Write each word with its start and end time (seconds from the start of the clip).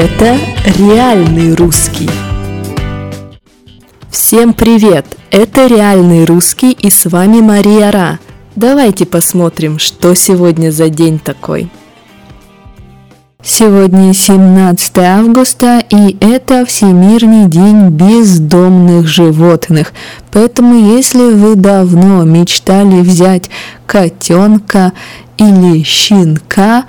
Это 0.00 0.38
реальный 0.78 1.56
русский. 1.56 2.08
Всем 4.08 4.54
привет! 4.54 5.04
Это 5.32 5.66
реальный 5.66 6.24
русский 6.24 6.70
и 6.70 6.88
с 6.88 7.06
вами 7.06 7.40
Мария 7.40 7.90
Ра. 7.90 8.20
Давайте 8.54 9.06
посмотрим, 9.06 9.80
что 9.80 10.14
сегодня 10.14 10.70
за 10.70 10.88
день 10.88 11.18
такой. 11.18 11.68
Сегодня 13.42 14.14
17 14.14 14.98
августа, 14.98 15.82
и 15.90 16.16
это 16.20 16.64
Всемирный 16.64 17.48
день 17.48 17.88
бездомных 17.88 19.08
животных. 19.08 19.92
Поэтому, 20.30 20.94
если 20.94 21.32
вы 21.32 21.56
давно 21.56 22.22
мечтали 22.22 23.00
взять 23.00 23.50
котенка 23.84 24.92
или 25.38 25.82
щенка, 25.82 26.84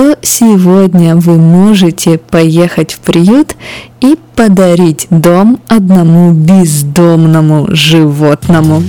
то 0.00 0.16
сегодня 0.22 1.14
вы 1.14 1.36
можете 1.36 2.16
поехать 2.16 2.94
в 2.94 3.00
приют 3.00 3.54
и 4.00 4.16
подарить 4.34 5.06
дом 5.10 5.60
одному 5.68 6.32
бездомному 6.32 7.66
животному. 7.68 8.82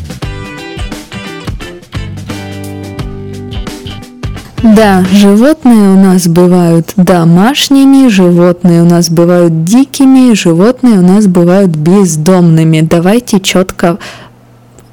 Да, 4.63 5.03
животные 5.11 5.89
у 5.89 5.99
нас 5.99 6.29
бывают 6.29 6.93
домашними, 6.95 8.07
животные 8.07 8.81
у 8.81 8.85
нас 8.85 9.09
бывают 9.09 9.65
дикими, 9.65 10.34
животные 10.34 10.99
у 10.99 11.01
нас 11.01 11.27
бывают 11.27 11.75
бездомными. 11.75 12.87
Давайте 12.89 13.41
четко 13.41 13.98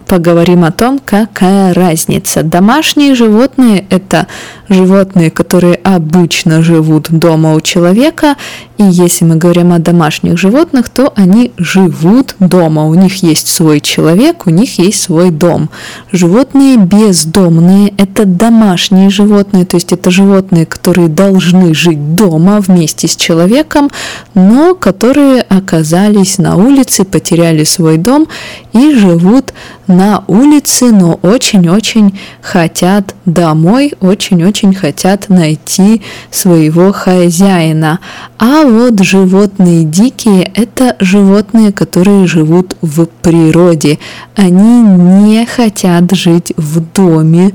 поговорим 0.08 0.64
о 0.64 0.72
том, 0.72 0.98
какая 0.98 1.72
разница. 1.74 2.42
Домашние 2.42 3.14
животные– 3.14 3.86
это 3.91 4.27
животные, 4.68 5.30
которые 5.30 5.74
обычно 5.77 6.62
живут 6.62 7.06
дома 7.11 7.55
у 7.55 7.61
человека, 7.61 8.36
и 8.77 8.84
если 8.84 9.24
мы 9.24 9.36
говорим 9.36 9.72
о 9.72 9.78
домашних 9.78 10.38
животных, 10.38 10.88
то 10.88 11.12
они 11.16 11.52
живут 11.56 12.36
дома, 12.38 12.86
у 12.86 12.94
них 12.94 13.22
есть 13.22 13.48
свой 13.48 13.80
человек, 13.80 14.46
у 14.46 14.50
них 14.50 14.78
есть 14.78 15.00
свой 15.00 15.30
дом. 15.30 15.70
Животные 16.12 16.77
бездомные– 16.77 17.92
это 17.98 18.24
домашние 18.24 19.11
животные, 19.11 19.64
то 19.64 19.77
есть 19.77 19.92
это 19.92 20.11
животные, 20.11 20.66
которые 20.66 21.08
должны 21.08 21.74
жить 21.74 22.14
дома 22.14 22.61
вместе 22.61 23.08
с 23.08 23.16
человеком, 23.16 23.91
но 24.34 24.74
которые 24.74 25.42
оказались 25.42 26.39
на 26.39 26.56
улице, 26.56 27.05
потеряли 27.05 27.64
свой 27.64 27.96
дом 27.96 28.28
и 28.72 28.94
живут 28.94 29.52
на 29.86 30.22
улице, 30.28 30.92
но 30.92 31.19
очень-очень 31.22 32.19
хотят 32.42 33.14
домой, 33.24 33.94
очень-очень 34.00 34.58
хотят 34.75 35.28
найти 35.28 36.03
своего 36.31 36.92
хозяина. 36.92 38.01
А 38.39 38.64
вот 38.64 39.01
животные 39.01 39.84
дикие– 39.84 40.42
это 40.55 40.97
животные, 41.01 41.73
которые 41.73 42.27
живут 42.27 42.77
в 42.83 43.06
природе. 43.06 43.98
Они 44.36 44.83
не 44.83 45.47
хотят 45.47 46.12
жить 46.12 46.53
в 46.56 46.81
доме, 46.81 47.53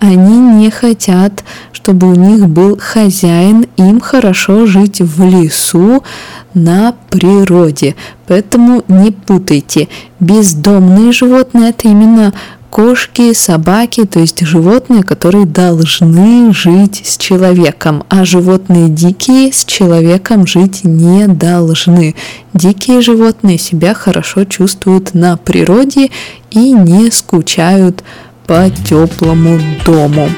они 0.00 0.38
не 0.38 0.70
хотят, 0.70 1.44
чтобы 1.72 2.10
у 2.10 2.14
них 2.14 2.48
был 2.48 2.78
хозяин, 2.80 3.66
им 3.76 4.00
хорошо 4.00 4.66
жить 4.66 5.00
в 5.00 5.24
лесу, 5.24 6.02
на 6.54 6.94
природе. 7.10 7.94
Поэтому 8.26 8.82
не 8.88 9.10
путайте. 9.10 9.88
Бездомные 10.20 11.12
животные– 11.12 11.68
это 11.70 11.88
именно 11.88 12.32
кошки, 12.72 13.34
собаки, 13.34 14.06
то 14.06 14.18
есть 14.18 14.40
животные, 14.40 15.02
которые 15.02 15.44
должны 15.44 16.54
жить 16.54 17.02
с 17.04 17.18
человеком, 17.18 18.02
а 18.08 18.24
животные 18.24 18.88
дикие 18.88 19.52
с 19.52 19.66
человеком 19.66 20.46
жить 20.46 20.82
не 20.82 21.28
должны. 21.28 22.14
Дикие 22.54 23.02
животные 23.02 23.58
себя 23.58 23.92
хорошо 23.92 24.46
чувствуют 24.46 25.12
на 25.12 25.36
природе 25.36 26.08
и 26.50 26.72
не 26.72 27.10
скучают 27.10 28.02
по 28.46 28.70
теплому 28.88 29.60
дому. 29.84 30.30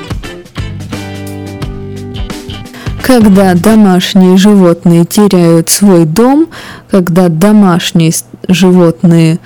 Когда 3.00 3.54
домашние 3.54 4.36
животные 4.38 5.04
теряют 5.04 5.70
свой 5.70 6.04
дом, 6.04 6.48
когда 6.90 7.28
домашние 7.28 8.10
животные 8.48 9.38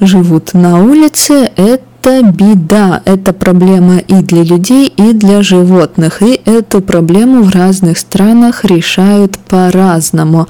живут 0.00 0.54
на 0.54 0.82
улице, 0.82 1.48
это 1.54 1.91
это 2.02 2.22
беда, 2.22 3.00
это 3.04 3.32
проблема 3.32 3.98
и 3.98 4.14
для 4.14 4.42
людей, 4.42 4.88
и 4.88 5.12
для 5.12 5.42
животных. 5.42 6.20
И 6.22 6.40
эту 6.44 6.80
проблему 6.80 7.42
в 7.42 7.50
разных 7.50 7.98
странах 7.98 8.64
решают 8.64 9.38
по-разному. 9.38 10.48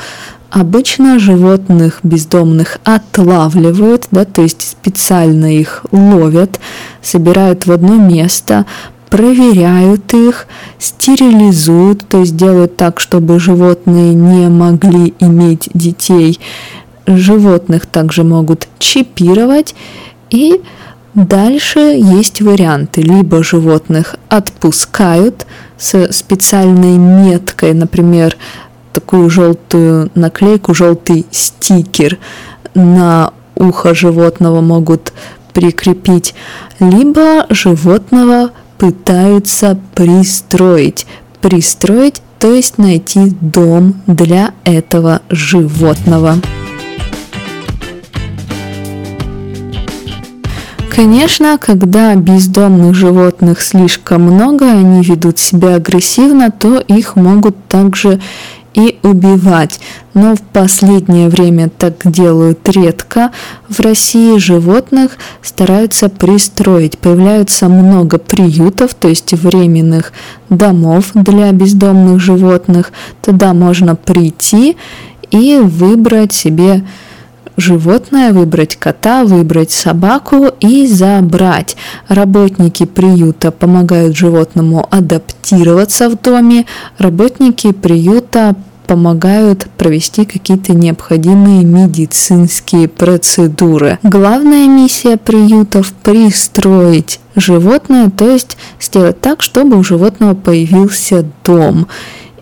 Обычно 0.50 1.18
животных 1.18 2.00
бездомных 2.02 2.78
отлавливают, 2.84 4.08
да, 4.10 4.24
то 4.24 4.42
есть 4.42 4.62
специально 4.62 5.54
их 5.58 5.84
ловят, 5.92 6.58
собирают 7.02 7.66
в 7.66 7.72
одно 7.72 7.96
место, 7.96 8.64
проверяют 9.10 10.12
их, 10.14 10.46
стерилизуют, 10.78 12.06
то 12.08 12.20
есть 12.20 12.36
делают 12.36 12.76
так, 12.76 12.98
чтобы 12.98 13.38
животные 13.38 14.14
не 14.14 14.48
могли 14.48 15.14
иметь 15.20 15.69
детей. 15.74 16.40
Животных 17.06 17.84
также 17.86 18.24
могут 18.24 18.69
чипировать 18.78 19.74
и 20.30 20.62
Дальше 21.15 21.78
есть 21.78 22.41
варианты. 22.41 23.03
Либо 23.03 23.43
животных 23.43 24.17
отпускают 24.28 25.47
с 25.78 26.11
специальной 26.12 26.97
меткой, 26.97 27.75
например, 27.75 28.37
такую 28.93 29.28
желтую 29.28 30.11
наклейку, 30.15 30.75
желтый 30.75 31.27
стикер 31.31 32.19
на 32.75 33.33
ухо 33.56 33.95
животного 33.95 34.61
могут 34.61 35.12
прикрепить, 35.53 36.34
либо 36.81 37.47
животного 37.50 38.50
пытаются 38.79 39.79
пристроить. 39.94 41.06
Пристроить, 41.41 42.23
то 42.39 42.53
есть 42.53 42.79
найти 42.79 43.37
дом 43.41 44.00
для 44.06 44.53
этого 44.65 45.21
животного. 45.29 46.37
Конечно, 50.94 51.56
когда 51.56 52.14
бездомных 52.14 52.94
животных 52.94 53.62
слишком 53.62 54.25
много, 54.25 54.70
они 54.70 55.03
ведут 55.03 55.38
себя 55.38 55.76
агрессивно, 55.76 56.50
то 56.50 56.80
их 56.80 57.16
могут 57.16 57.56
также 57.66 58.20
и 58.75 58.98
убивать. 59.02 59.81
Но 60.12 60.36
в 60.36 60.42
последнее 60.42 61.31
время 61.31 61.70
так 61.70 61.94
делают 62.04 62.69
редко. 62.69 63.31
В 63.70 63.81
России 63.81 64.36
животных 64.36 65.12
стараются 65.41 66.10
пристроить. 66.10 66.98
Появляются 66.98 67.70
много 67.70 68.19
приютов, 68.19 68.92
то 68.92 69.08
есть 69.08 69.32
временных 69.32 70.12
домов 70.50 71.12
для 71.14 71.52
бездомных 71.52 72.20
животных. 72.20 72.92
Туда 73.22 73.54
можно 73.54 73.97
прийти 73.97 74.76
и 75.31 75.58
выбрать 75.58 76.34
себе 76.34 76.84
животное, 77.56 78.32
выбрать 78.32 78.76
кота, 78.76 79.24
выбрать 79.24 79.70
собаку 79.70 80.46
и 80.60 80.86
забрать. 80.86 81.76
Работники 82.08 82.84
приюта 82.86 83.50
помогают 83.50 84.16
животному 84.16 84.86
адаптироваться 84.90 86.08
в 86.08 86.20
доме, 86.20 86.66
работники 86.98 87.72
приюта 87.72 88.54
помогают 88.86 89.68
провести 89.78 90.24
какие-то 90.24 90.74
необходимые 90.74 91.64
медицинские 91.64 92.88
процедуры. 92.88 93.98
Главная 94.02 94.66
миссия 94.66 95.16
приютов– 95.16 95.92
пристроить 96.02 97.20
животное, 97.34 98.10
то 98.10 98.28
есть 98.30 98.56
сделать 98.80 99.20
так, 99.20 99.40
чтобы 99.40 99.78
у 99.78 99.84
животного 99.84 100.34
появился 100.34 101.25
дом. 101.44 101.87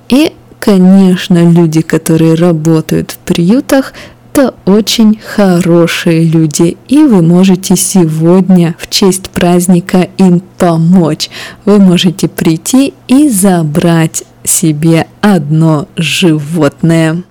И, 0.09 0.33
конечно, 0.59 1.49
люди, 1.49 1.83
которые 1.83 2.35
работают 2.35 3.13
в 3.13 3.19
приютах, 3.19 3.93
это 4.33 4.55
очень 4.65 5.19
хорошие 5.19 6.25
люди, 6.25 6.77
и 6.89 6.99
вы 6.99 7.23
можете 7.23 7.77
сегодня 7.77 8.77
в 8.79 8.89
честь 8.89 9.31
праздника 9.31 10.09
им 10.19 10.41
помочь. 10.59 11.31
Вы 11.65 11.79
можете 11.79 12.29
прийти 12.29 12.95
и 13.09 13.29
забрать 13.29 14.23
себе 14.45 15.07
одно 15.21 15.89
животное. 15.97 17.23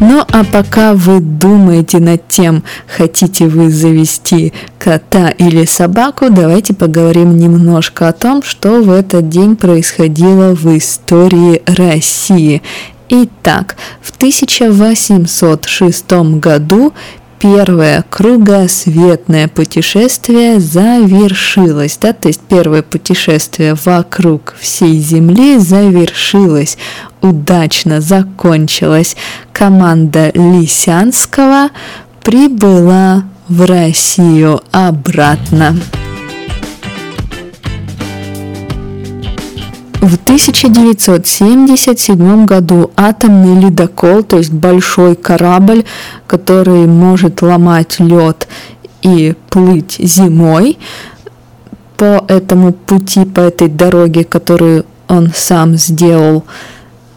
Ну 0.00 0.24
а 0.32 0.44
пока 0.44 0.94
вы 0.94 1.20
думаете 1.20 1.98
над 1.98 2.26
тем, 2.26 2.64
хотите 2.88 3.46
вы 3.46 3.70
завести 3.70 4.52
кота 4.82 5.28
или 5.28 5.64
собаку, 5.64 6.28
давайте 6.28 6.74
поговорим 6.74 7.36
немножко 7.36 8.08
о 8.08 8.12
том, 8.12 8.42
что 8.42 8.82
в 8.82 8.90
этот 8.90 9.28
день 9.28 9.54
происходило 9.54 10.56
в 10.56 10.76
истории 10.76 11.62
России. 11.66 12.62
Итак, 13.08 13.76
в 14.00 14.10
1806 14.16 16.12
году 16.40 16.92
первое 17.38 18.04
кругосветное 18.10 19.46
путешествие 19.46 20.58
завершилось, 20.58 21.96
да, 22.00 22.12
то 22.12 22.26
есть 22.26 22.40
первое 22.40 22.82
путешествие 22.82 23.76
вокруг 23.84 24.56
всей 24.58 24.98
Земли 24.98 25.58
завершилось, 25.58 26.76
удачно 27.20 28.00
закончилось. 28.00 29.14
Команда 29.52 30.32
Лисянского 30.34 31.70
прибыла 32.24 33.24
в 33.52 33.66
Россию 33.66 34.60
обратно. 34.70 35.76
В 40.00 40.14
1977 40.14 42.46
году 42.46 42.90
атомный 42.96 43.60
ледокол, 43.62 44.22
то 44.22 44.38
есть 44.38 44.52
большой 44.52 45.16
корабль, 45.16 45.84
который 46.26 46.86
может 46.86 47.42
ломать 47.42 48.00
лед 48.00 48.48
и 49.02 49.34
плыть 49.50 49.96
зимой 49.98 50.78
по 51.98 52.24
этому 52.28 52.72
пути, 52.72 53.26
по 53.26 53.40
этой 53.40 53.68
дороге, 53.68 54.24
которую 54.24 54.86
он 55.08 55.30
сам 55.34 55.76
сделал, 55.76 56.44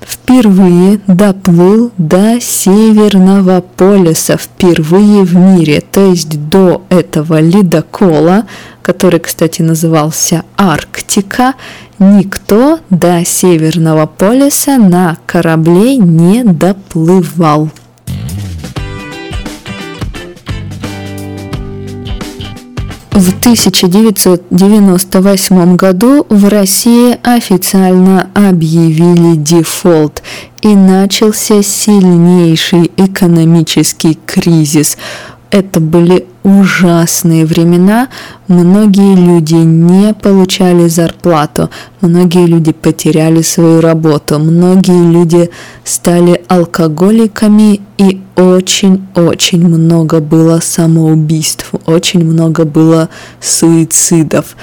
впервые 0.05 0.99
доплыл 1.07 1.91
до 1.97 2.39
Северного 2.39 3.61
полюса, 3.61 4.37
впервые 4.37 5.23
в 5.23 5.35
мире. 5.35 5.81
То 5.81 6.11
есть 6.11 6.49
до 6.49 6.83
этого 6.89 7.39
ледокола, 7.39 8.45
который, 8.81 9.19
кстати, 9.19 9.61
назывался 9.61 10.43
Арктика, 10.57 11.55
никто 11.99 12.79
до 12.89 13.25
Северного 13.25 14.05
полюса 14.05 14.77
на 14.77 15.17
корабле 15.25 15.97
не 15.97 16.43
доплывал. 16.43 17.69
В 23.25 23.29
1998 23.39 25.75
году 25.77 26.27
в 26.29 26.47
России 26.47 27.17
официально 27.23 28.29
объявили 28.35 29.35
дефолт 29.35 30.21
и 30.61 30.75
начался 30.75 31.63
сильнейший 31.63 32.91
экономический 32.97 34.19
кризис. 34.27 34.99
Это 35.49 35.79
были 35.79 36.27
ужасные 36.43 37.47
времена. 37.47 38.09
Многие 38.47 39.15
люди 39.15 39.55
не 39.55 40.13
получали 40.13 40.87
зарплату, 40.87 41.71
многие 42.01 42.45
люди 42.45 42.73
потеряли 42.73 43.41
свою 43.41 43.81
работу, 43.81 44.37
многие 44.37 45.03
люди 45.11 45.49
стали 45.83 46.43
алкоголиками 46.47 47.81
и 47.97 48.21
очень-очень 48.35 49.65
много 49.65 50.19
было 50.19 50.59
самоубийств, 50.61 51.71
очень 51.85 52.25
много 52.25 52.65
было 52.65 53.09
суицидов 53.39 54.57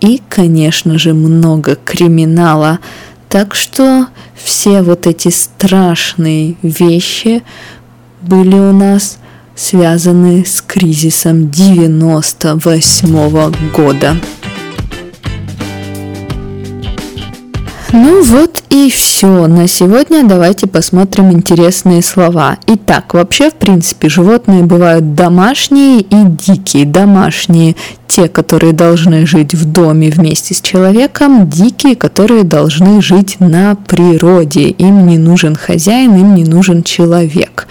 и, 0.00 0.20
конечно 0.28 0.98
же, 0.98 1.14
много 1.14 1.76
криминала. 1.76 2.80
Так 3.28 3.54
что 3.54 4.08
все 4.42 4.82
вот 4.82 5.06
эти 5.06 5.28
страшные 5.28 6.56
вещи 6.62 7.44
были 8.22 8.56
у 8.56 8.72
нас 8.72 9.18
связанные 9.54 10.44
с 10.44 10.60
кризисом 10.60 11.50
98 11.50 13.52
года. 13.74 14.16
Ну 17.92 18.22
вот 18.24 18.62
и 18.70 18.90
все. 18.90 19.46
На 19.46 19.68
сегодня 19.68 20.24
давайте 20.24 20.66
посмотрим 20.66 21.30
интересные 21.30 22.00
слова. 22.00 22.56
Итак, 22.66 23.12
вообще, 23.12 23.50
в 23.50 23.54
принципе, 23.54 24.08
животные 24.08 24.62
бывают 24.62 25.14
домашние 25.14 26.00
и 26.00 26.24
дикие. 26.24 26.86
Домашние 26.86 27.76
те, 28.12 28.28
которые 28.28 28.74
должны 28.74 29.26
жить 29.26 29.54
в 29.54 29.64
доме 29.64 30.10
вместе 30.10 30.52
с 30.52 30.60
человеком, 30.60 31.48
дикие, 31.48 31.96
которые 31.96 32.44
должны 32.44 33.00
жить 33.00 33.36
на 33.40 33.74
природе. 33.74 34.68
Им 34.68 35.06
не 35.06 35.16
нужен 35.16 35.56
хозяин, 35.56 36.14
им 36.16 36.34
не 36.34 36.44
нужен 36.44 36.82
человек. 36.82 37.66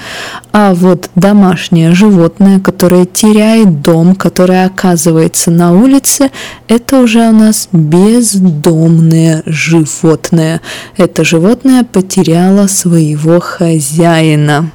А 0.51 0.73
вот 0.73 1.11
домашнее 1.13 1.93
животное, 1.93 2.59
которое 2.59 3.05
теряет 3.05 3.83
дом, 3.83 4.15
которое 4.15 4.65
оказывается 4.65 5.51
на 5.51 5.73
улице, 5.73 6.31
это 6.67 7.01
уже 7.01 7.19
у 7.29 7.33
нас 7.33 7.69
бездомное 7.71 9.43
животное. 9.45 10.59
Это 10.97 11.23
животное 11.23 11.83
потеряло 11.83 12.65
своего 12.65 13.39
хозяина. 13.39 14.71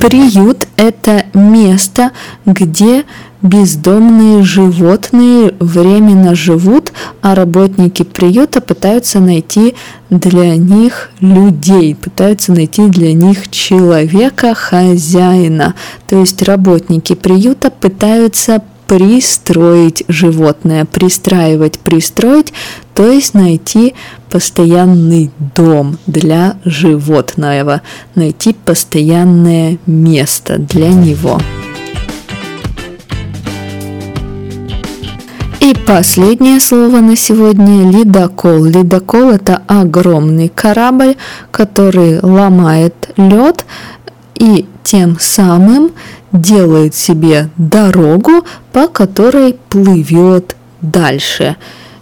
Приют– 0.00 0.68
это 0.76 1.26
место, 1.34 2.12
где 2.46 3.04
бездомные 3.42 4.42
животные 4.42 5.54
временно 5.58 6.34
живут, 6.34 6.92
а 7.20 7.34
работники 7.34 8.04
приюта 8.04 8.60
пытаются 8.60 9.20
найти 9.20 9.74
для 10.08 10.56
них 10.56 11.10
людей, 11.20 11.94
пытаются 11.94 12.52
найти 12.52 12.86
для 12.86 13.12
них 13.12 13.50
человека, 13.50 14.54
хозяина. 14.54 15.74
То 16.06 16.20
есть 16.20 16.42
работники 16.42 17.14
приюта 17.14 17.70
пытаются 17.70 18.62
пристроить 18.88 20.02
животное, 20.08 20.86
пристраивать, 20.86 21.78
пристроить, 21.78 22.52
то 22.94 23.06
есть 23.06 23.34
найти 23.34 23.94
постоянный 24.30 25.30
дом 25.54 25.98
для 26.06 26.56
животного, 26.64 27.82
найти 28.14 28.54
постоянное 28.54 29.78
место 29.86 30.58
для 30.58 30.88
него. 30.88 31.38
И 35.60 35.74
последнее 35.86 36.60
слово 36.60 37.00
на 37.00 37.14
сегодня– 37.14 37.90
ледокол. 37.92 38.64
Ледокол– 38.64 39.30
это 39.32 39.60
огромный 39.66 40.48
корабль, 40.48 41.16
который 41.50 42.20
ломает 42.20 43.10
лед 43.18 43.66
и 44.38 44.66
тем 44.84 45.18
самым 45.18 45.92
делает 46.32 46.94
себе 46.94 47.50
дорогу, 47.56 48.44
по 48.72 48.88
которой 48.88 49.56
плывет 49.68 50.56
дальше. 50.80 51.56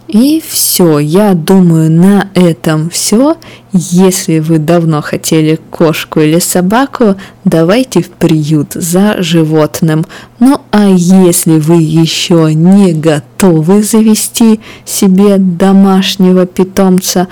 И 0.07 0.41
все, 0.47 0.99
я 0.99 1.33
думаю, 1.33 1.91
на 1.91 2.29
этом 2.33 2.89
все. 2.89 3.35
Если 3.73 4.39
вы 4.39 4.57
давно 4.57 5.01
хотели 5.01 5.59
кошку 5.69 6.21
или 6.21 6.39
собаку, 6.39 7.15
давайте 7.43 8.01
в 8.01 8.11
приют 8.11 8.71
за 8.73 9.21
животным. 9.21 10.05
Ну 10.39 10.61
а 10.71 10.87
если 10.87 11.59
вы 11.59 11.81
еще 11.81 12.53
не 12.53 12.93
готовы 12.93 13.83
завести 13.83 14.61
себе 14.85 15.37
домашнего 15.37 16.45
питомца, 16.45 17.27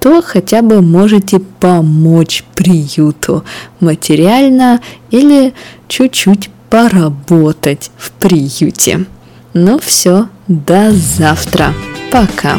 то 0.00 0.22
хотя 0.22 0.62
бы 0.62 0.80
можете 0.80 1.40
помочь 1.40 2.44
приюту 2.54 3.44
материально 3.80 4.80
или 5.10 5.54
чуть-чуть 5.88 6.50
поработать 6.70 7.90
в 7.96 8.10
приюте. 8.12 9.06
Ну 9.54 9.78
все, 9.78 10.28
до 10.46 10.92
завтра. 10.92 11.72
Пока. 12.10 12.58